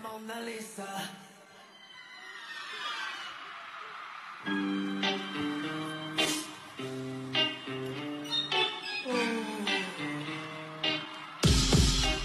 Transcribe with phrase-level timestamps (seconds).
[0.00, 0.86] Mona Lisa.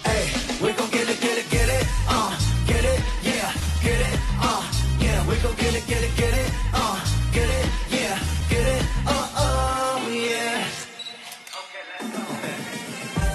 [0.04, 0.24] Hey,
[0.62, 4.64] we gon' get it, get it, get it, uh, get it, yeah, get it, uh,
[5.00, 7.00] yeah, we gon' get it, get it, get it, uh,
[7.32, 10.66] get it, yeah, get it, oh oh yeah.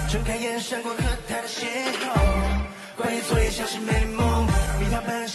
[0.09, 1.65] 睁开眼，闪过和他的邂
[1.99, 2.05] 逅，
[2.95, 4.30] 关于昨夜像是美梦，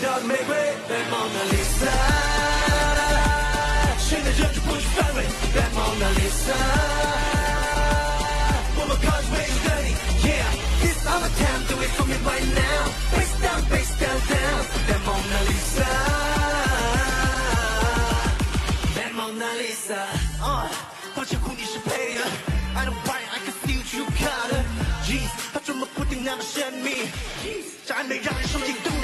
[0.00, 0.56] 她下一道的玫瑰
[0.88, 1.92] ，Bad Mona Lisa。
[3.98, 6.56] 谁能忍住不去反胃？Bad Mona Lisa。
[8.76, 10.48] 我们 cause way dirty, yeah.
[10.80, 12.88] This all the time, do it for me right now.
[13.12, 14.64] Face down, face down, down.
[14.88, 15.90] Bad Mona Lisa.
[18.96, 20.00] Bad Mona Lisa.
[20.42, 20.70] 啊，
[21.14, 22.20] 抱歉，哭你是配的。
[22.74, 24.50] I don't buy, I can see what you got.
[25.04, 27.10] Jeez，他怎么不定那么神秘？
[27.86, 28.99] 这暧昧让人受尽妒。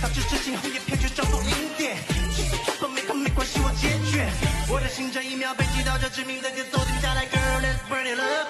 [0.00, 1.96] 导致真心红叶偏却找不赢点。
[2.34, 4.28] 其实根本没空没关系，我解决。
[4.68, 8.48] 我的心这一秒被击倒，这致命的节奏停不下来，Girl let's burn it up。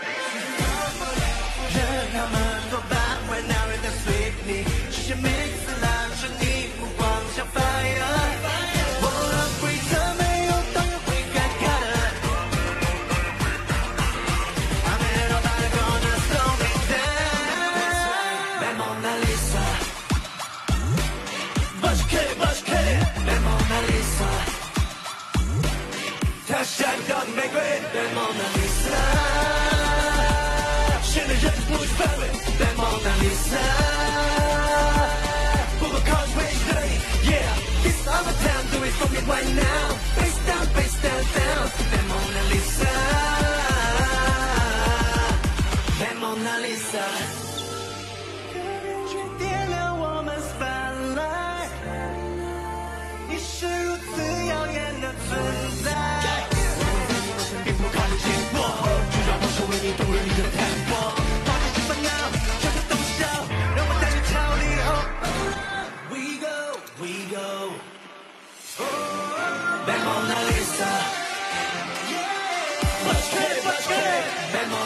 [39.01, 40.20] For me right now.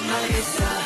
[0.04, 0.84] Lisa.